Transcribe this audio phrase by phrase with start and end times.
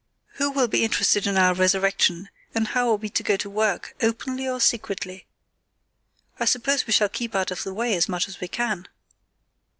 [0.37, 3.93] "Who will be interested in our resurrection, and how are we to go to work,
[4.01, 5.27] openly or secretly?
[6.39, 8.87] I suppose we shall keep out of the way as much as we can?"